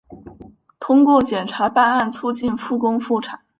[0.79, 3.39] 通过检察办案促进复工复产